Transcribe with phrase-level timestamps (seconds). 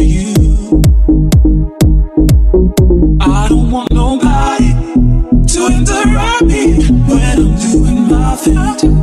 [0.00, 0.80] to you.
[3.20, 4.72] I don't want nobody
[5.52, 8.96] to interrupt me when I'm doing my thing.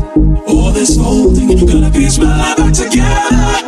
[0.48, 3.64] All this holding, gonna piece my life back together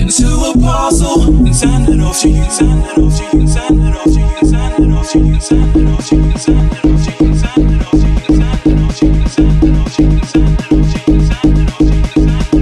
[0.00, 2.44] into a puzzle and send it off to you.
[2.50, 3.46] Send it off to you.
[3.46, 4.44] Send it off to you.
[4.44, 5.40] Send it off to you.
[5.40, 6.36] Send it off to you.
[6.36, 7.26] Send it off to you.
[7.26, 8.28] Send it off to you.
[8.28, 9.28] Send it off to you.
[9.28, 10.24] Send it off to you.
[10.26, 11.24] Send it off to you.
[11.24, 12.55] Send it off to you.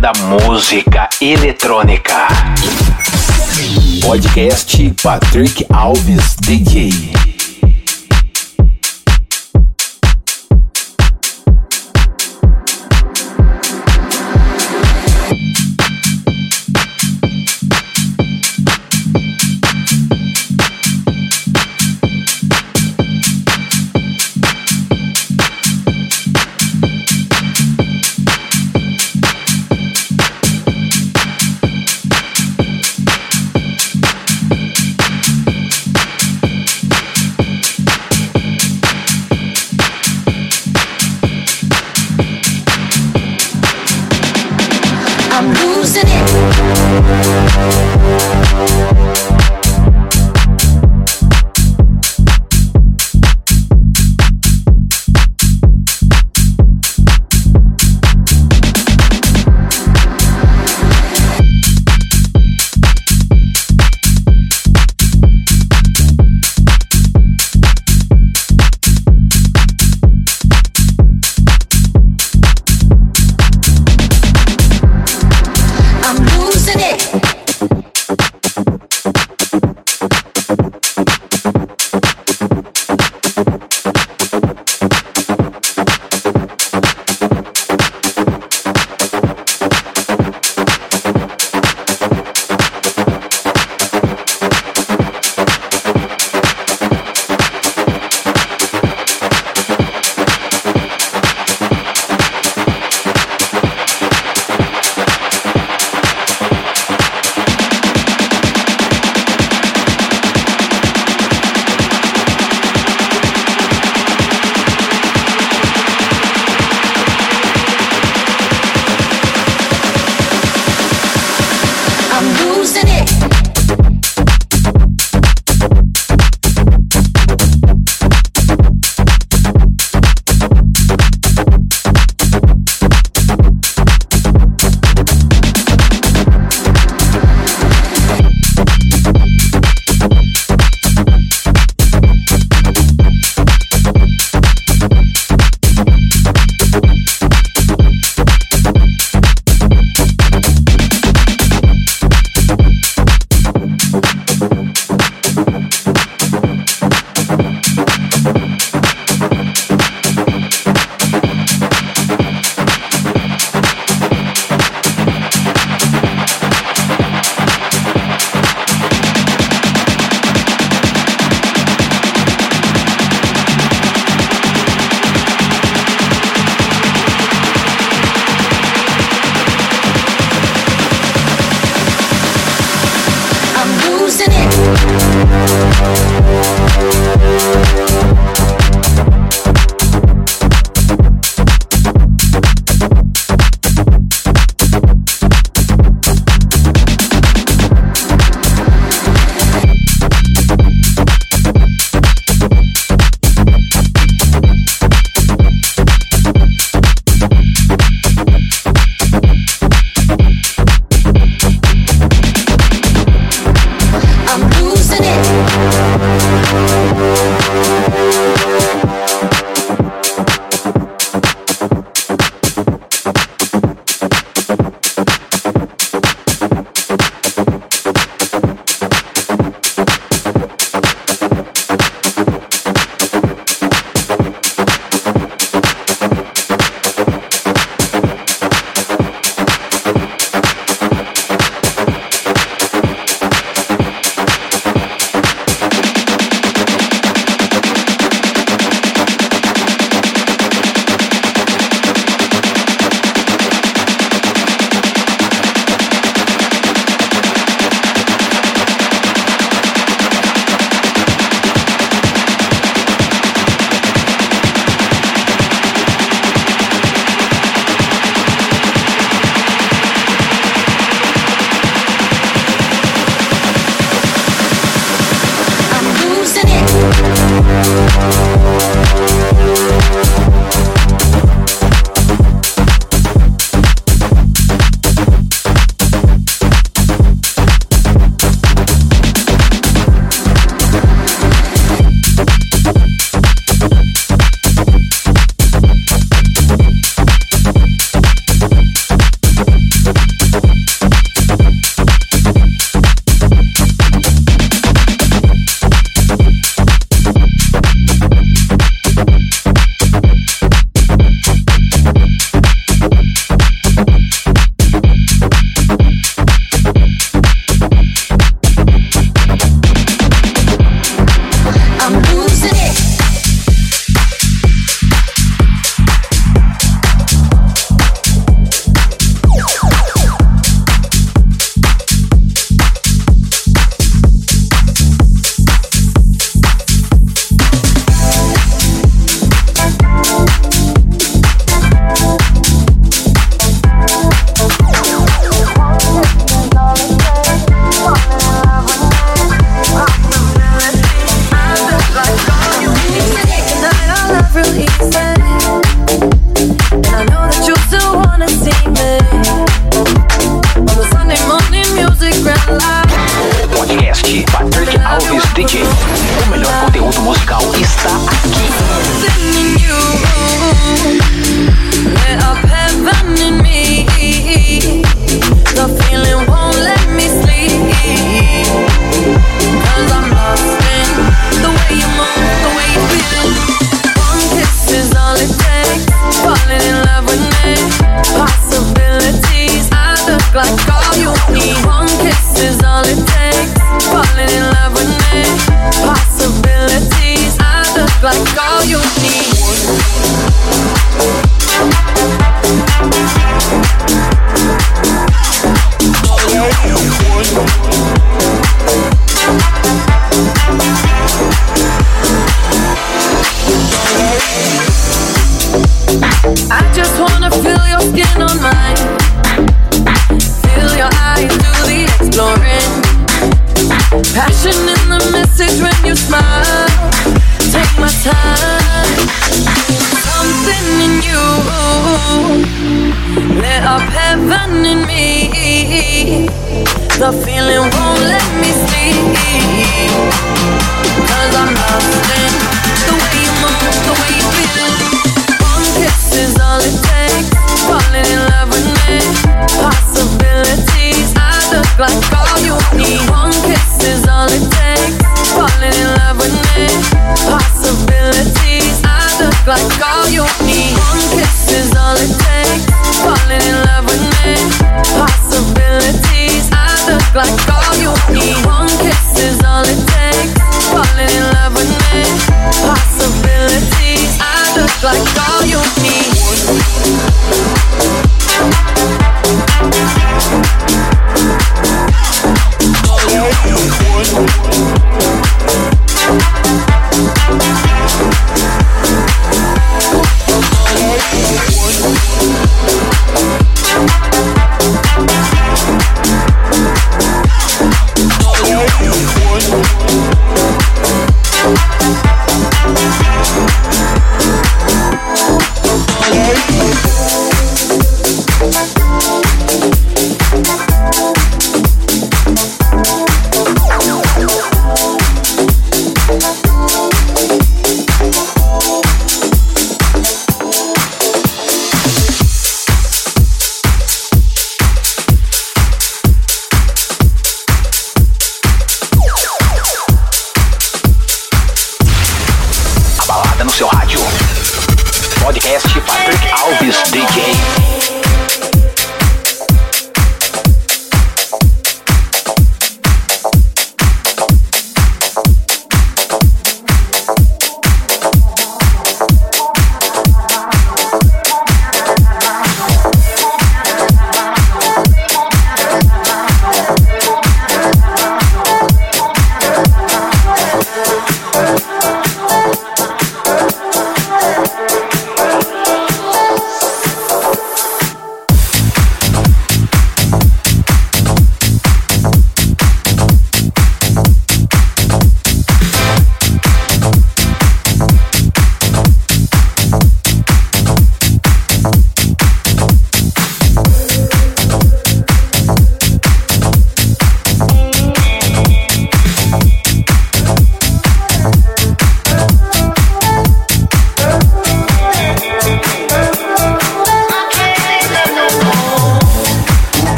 [0.00, 2.26] Da música eletrônica.
[4.02, 7.29] Podcast Patrick Alves DJ.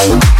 [0.00, 0.39] Thank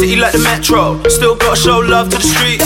[0.00, 0.96] city like the metro.
[1.10, 2.62] Still gotta show love to the street.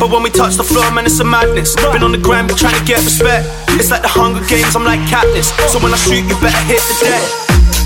[0.00, 1.76] But when we touch the floor, man, it's a madness.
[1.92, 3.44] Been on the gram, trying to get respect.
[3.76, 5.52] It's like the Hunger Games, I'm like Katniss.
[5.68, 7.20] So when I shoot, you better hit the deck.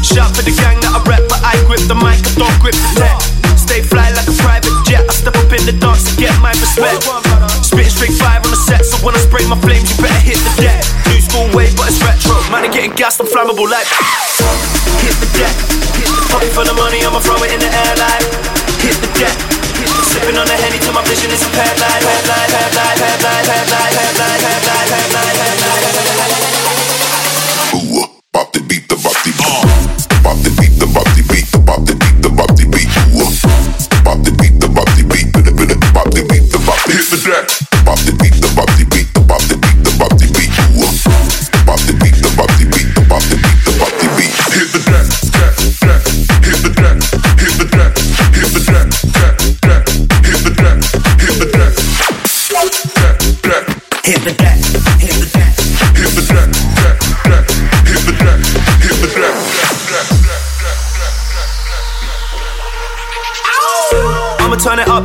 [0.07, 2.77] Shout for the gang that I rep, but I grip the mic, I don't grip
[2.79, 3.19] the tech.
[3.59, 5.03] Stay fly like a private jet.
[5.09, 7.03] I step up in the dance to get my respect.
[7.67, 10.39] Spitting straight five on the set, so when I spray my flames, you better hit
[10.39, 10.85] the deck.
[11.11, 12.30] New school way, but it's retro.
[12.51, 13.87] Man, I'm getting gassed, I'm flammable like.
[15.07, 15.55] Hit the deck.
[16.35, 19.37] Pocket for the money, I'ma throw it in the air like hit the deck.
[20.11, 21.79] Sipping on the henny till my vision is impaired.
[21.79, 25.60] Light, light, light, light, light, light, light, light, light, light,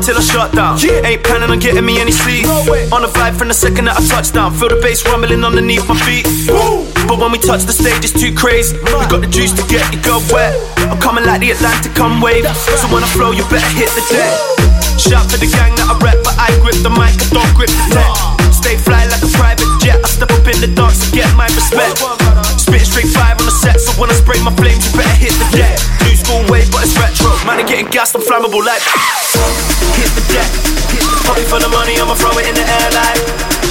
[0.05, 0.77] till I shut down.
[0.77, 1.01] Yeah.
[1.01, 2.45] Ain't planning on getting me any sleep.
[2.45, 2.61] No
[2.93, 4.53] on the vibe from the second that I touch down.
[4.53, 6.29] Feel the bass rumbling underneath my feet.
[6.45, 6.85] Woo.
[7.09, 8.77] But when we touch the stage, it's too crazy.
[8.77, 10.53] We got the juice to get you go wet.
[10.93, 12.45] I'm coming like the Atlantic, come wave.
[12.77, 14.29] So when I flow, you better hit the deck.
[15.01, 17.73] Shout to the gang that I rep, but I grip the mic, I don't grip
[17.73, 20.01] the tech stay fly like a private jet.
[20.01, 22.01] I step up in the dark to get my respect.
[22.57, 25.34] Spit straight five on the set, so when I spray my flames, you better hit
[27.55, 28.83] I'm getting gassed, I'm flammable like.
[29.95, 30.51] Hit the deck.
[31.23, 33.17] Popping for the money, I'ma throw it in the air like.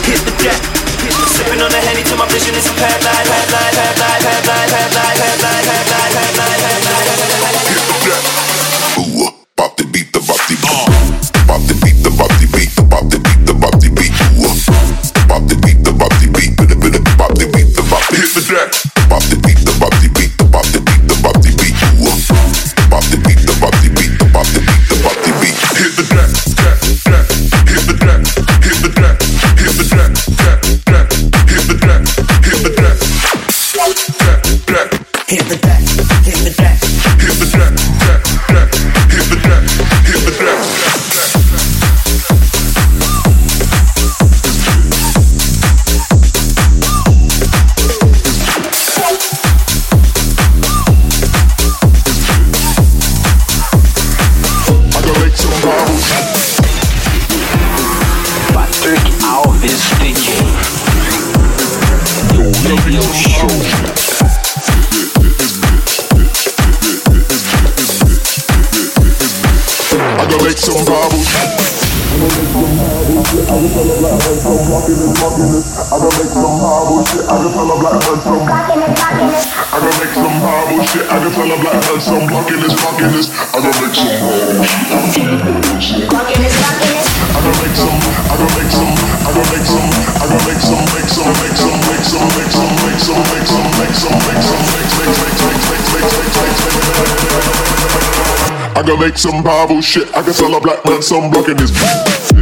[0.09, 0.57] Hit the deck.
[1.29, 3.05] Sipping on the henny till my vision is impaired.
[3.05, 5.61] Like, like, like, like, like, like, like, like, like, like, like,
[7.68, 7.84] like,
[35.27, 35.63] Hit the
[99.05, 100.09] make some Bible shit.
[100.17, 101.59] I can tell a black man some bitch.
[101.59, 102.34] This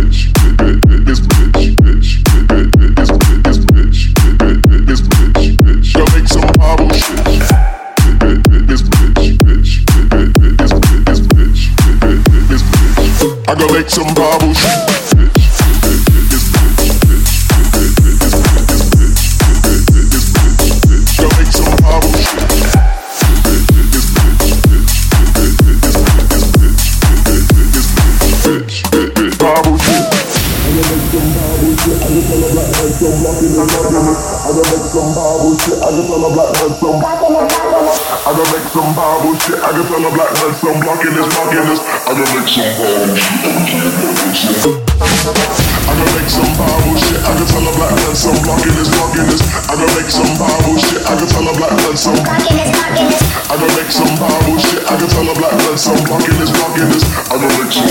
[51.92, 54.80] I can make some Bible shit.
[54.88, 57.04] I can tell a black man some blocking this, blocking this.
[57.28, 57.84] I can make some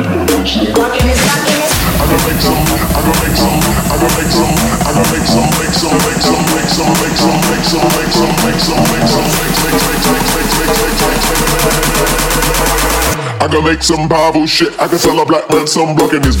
[0.00, 0.72] Bible shit.
[0.72, 1.76] Blocking this, blocking this.
[2.00, 2.56] I can make some.
[2.56, 3.60] I can make some.
[3.84, 4.48] I can make some.
[4.80, 5.44] I can make some.
[5.60, 5.92] Make some.
[5.92, 6.40] Make some.
[6.56, 6.88] Make some.
[7.04, 7.36] Make some.
[7.44, 7.84] Make some.
[7.84, 8.80] Make some.
[8.80, 9.20] Make some.
[9.20, 9.60] Make some.
[9.60, 11.04] Make some.
[11.04, 11.36] Make some.
[13.40, 14.72] I can make some Bible shit.
[14.80, 16.36] I can tell a black man some blocking this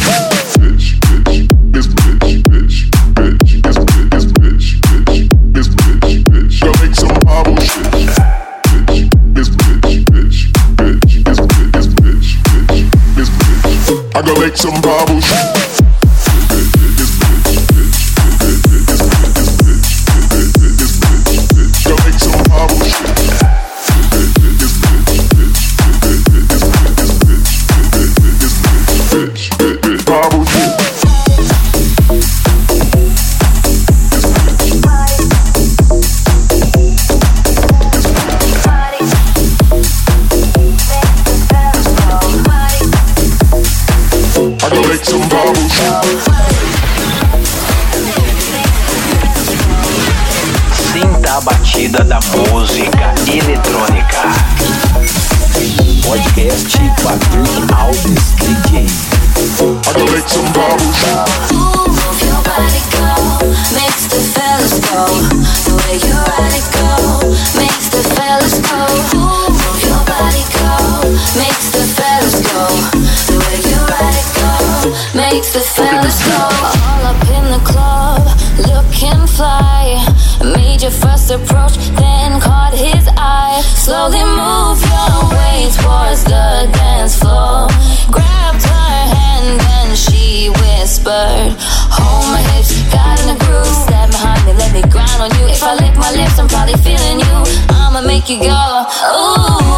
[81.30, 83.60] first approach, then caught his eye.
[83.62, 87.68] Slowly move your way towards the dance floor.
[88.10, 91.54] Grabbed her hand and she whispered,
[91.94, 93.66] Hold my hips, got in the groove.
[93.66, 95.46] Step behind me, let me grind on you.
[95.48, 97.36] If I lick my lips, I'm probably feeling you.
[97.70, 99.69] I'ma make you go, ooh.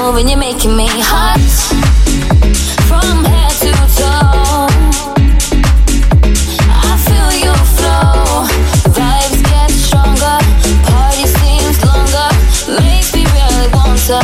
[0.00, 1.40] Moving, you're making me hot.
[2.88, 4.66] From head to toe
[6.90, 8.46] I feel your flow.
[8.94, 10.38] Vibes get stronger
[10.86, 12.28] Party seems longer.
[12.80, 14.18] Makes me really want to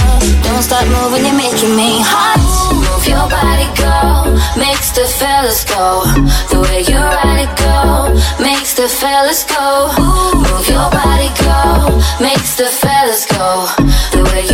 [0.44, 2.40] Don't stop moving, you're making me hot.
[2.74, 6.04] Move your body, go Makes the fellas go.
[6.50, 9.90] The way you ride it, go Makes the fellas go.
[9.98, 13.68] Move your body, go Makes the fellas go.
[14.12, 14.44] The way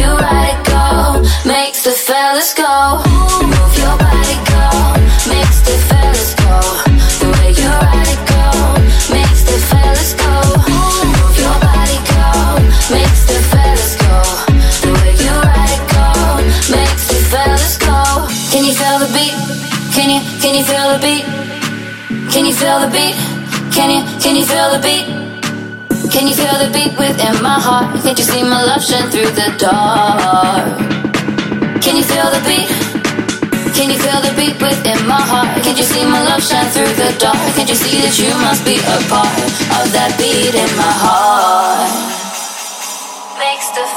[2.41, 3.03] fellas go.
[3.45, 4.65] Move your body, go.
[5.29, 6.57] Makes the fellas go.
[7.21, 8.45] The way you ride it, go.
[9.13, 10.33] Makes the fellas go.
[10.73, 12.25] Move your body, go.
[12.95, 14.15] Makes the fellas go.
[14.81, 16.07] The way you ride it, go.
[16.73, 18.29] Makes the fellas go.
[18.53, 19.37] Can you feel the beat?
[19.93, 21.25] Can you, can you feel the beat?
[22.33, 23.17] Can you feel the beat?
[23.75, 25.07] Can you, can you feel the beat?
[26.11, 28.01] Can you feel the beat within my heart?
[28.03, 31.00] Can't you see my love shine through the dark?
[31.81, 32.69] Can you feel the beat?
[33.75, 35.49] Can you feel the beat within my heart?
[35.65, 37.41] Can't you see my love shine through the dark?
[37.57, 39.33] Can't you see that you must be a part
[39.81, 41.89] of that beat in my heart?
[43.41, 43.90] Makes the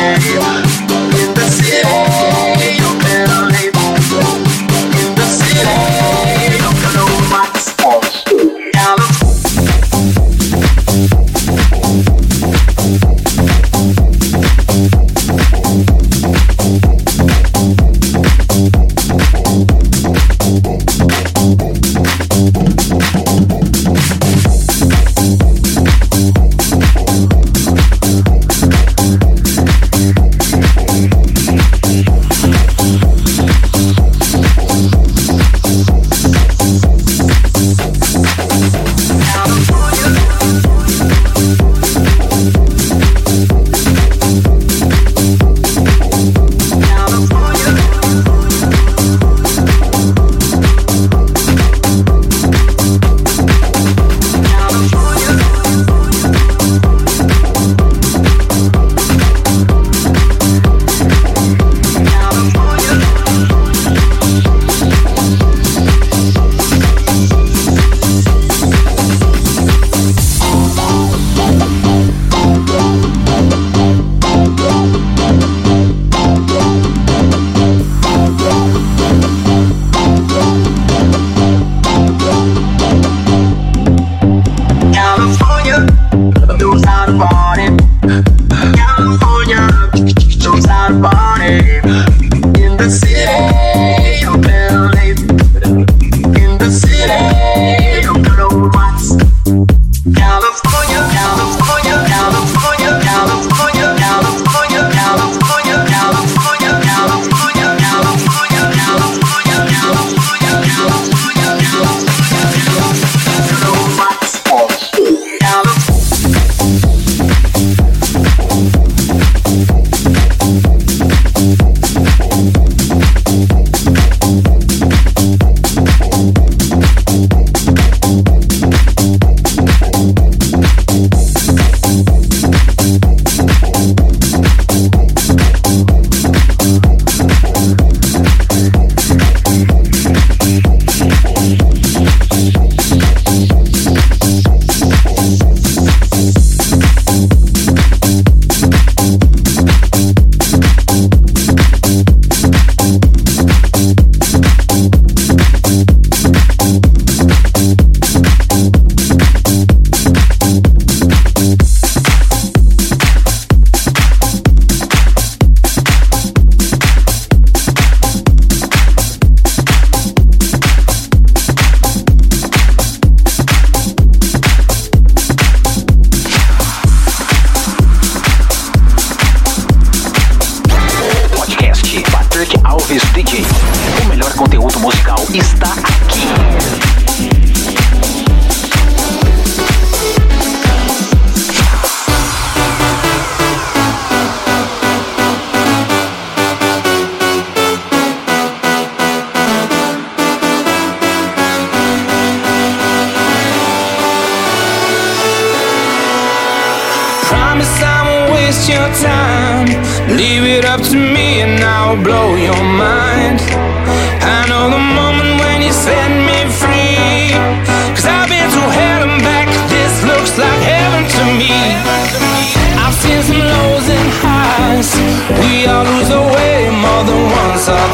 [0.00, 0.69] Yeah.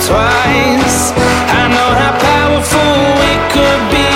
[0.04, 1.12] twice.
[1.48, 2.92] I know how powerful
[3.22, 4.10] we could be.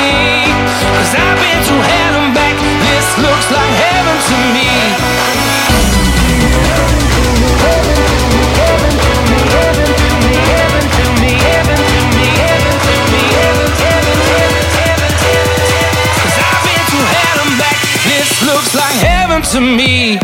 [0.96, 2.56] Cause I've been to hell and back.
[2.58, 4.68] This looks like heaven to me.
[18.42, 20.18] Looks like heaven to me.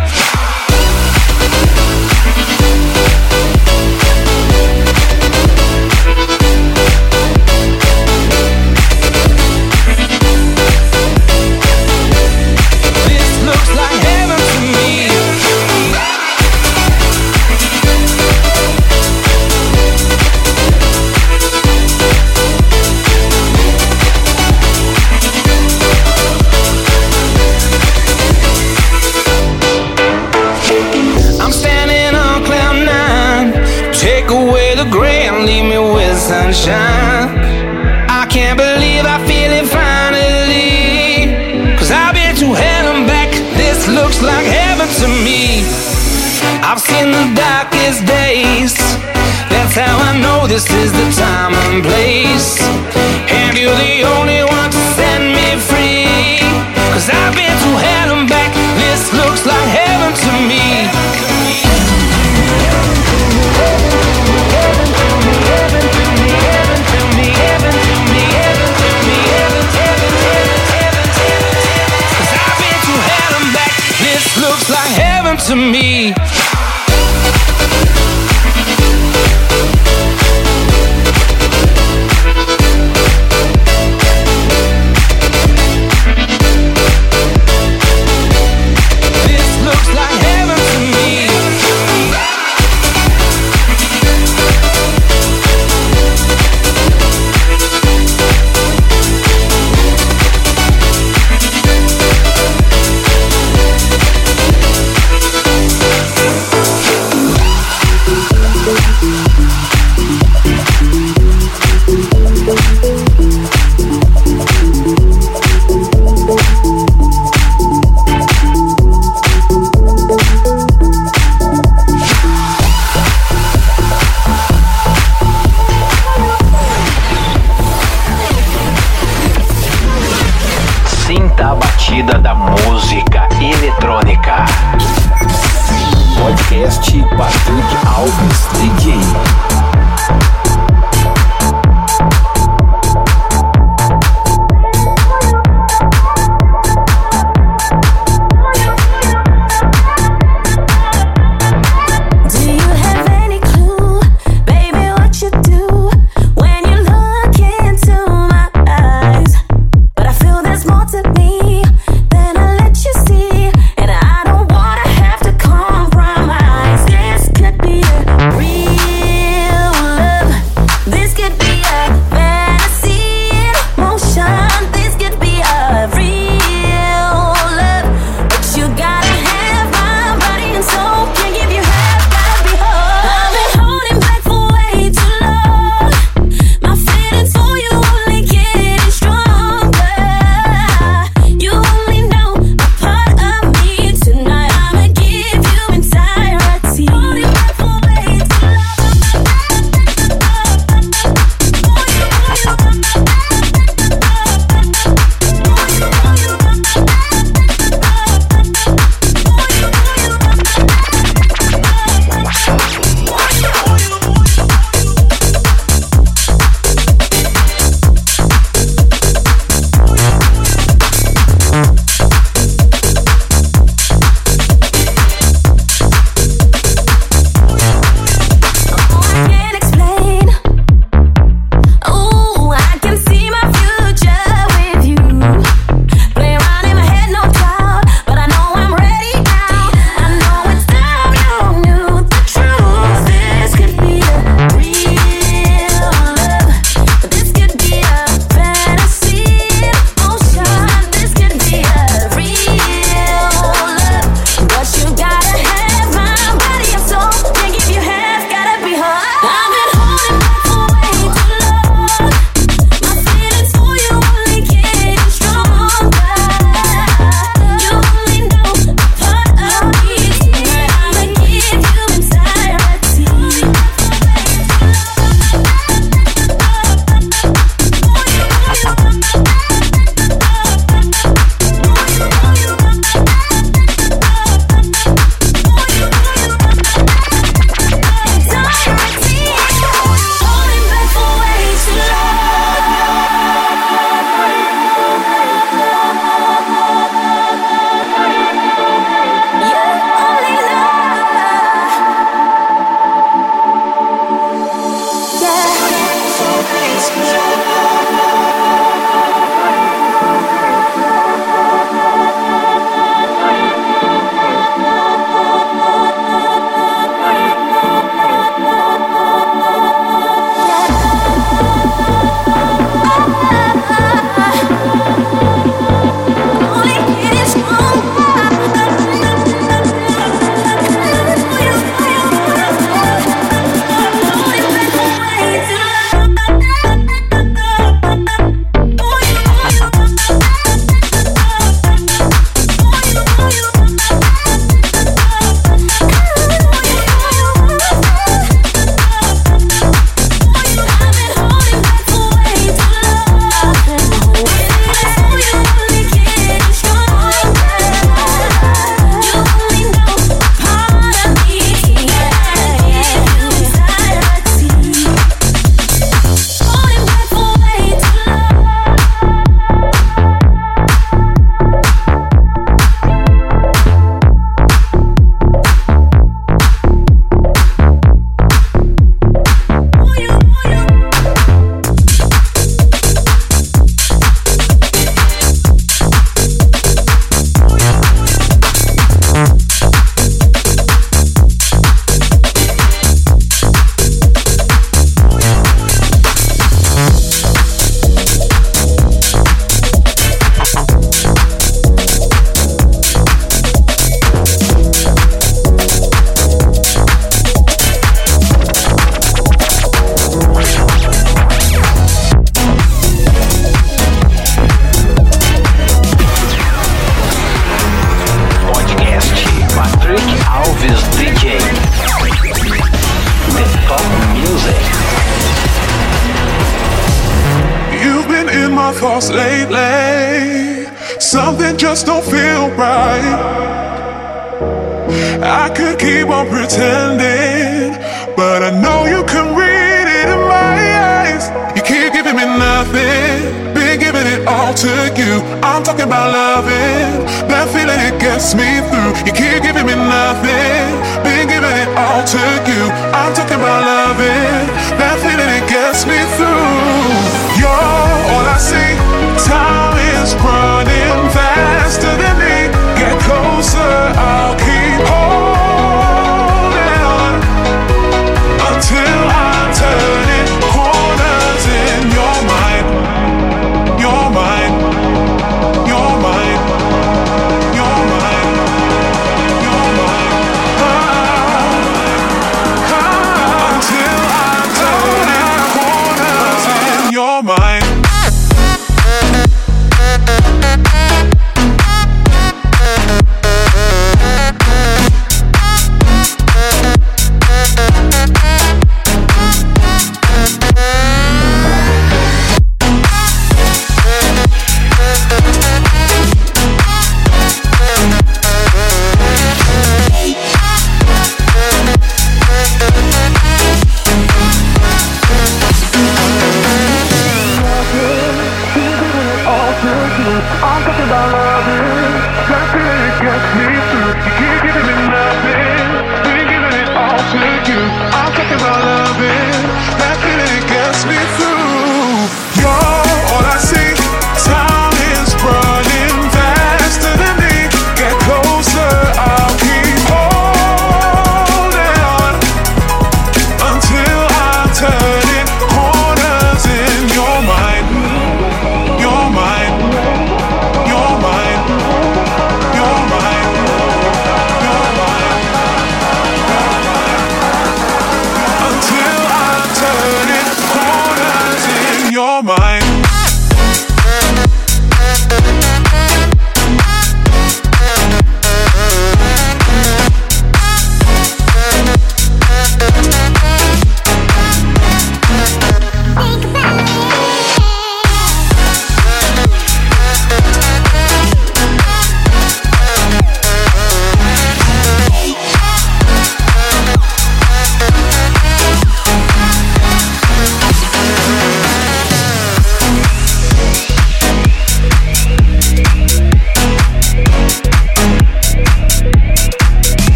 [75.86, 76.45] me.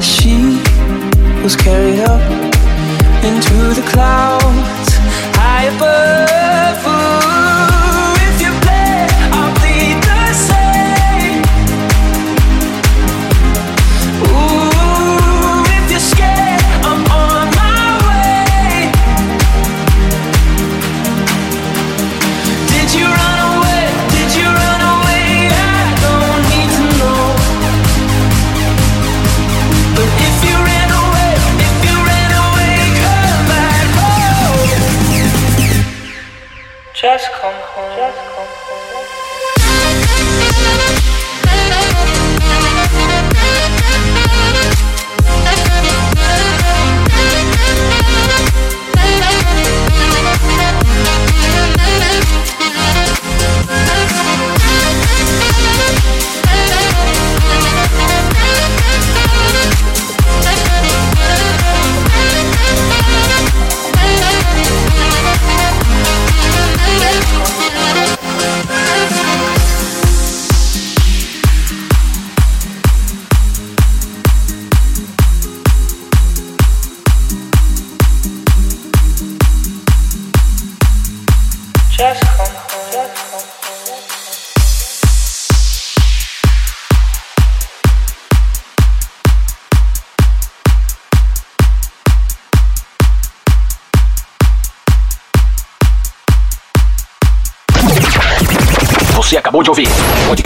[0.00, 0.56] She
[1.42, 2.20] was carried up
[3.22, 4.88] into the clouds
[5.36, 6.39] high above.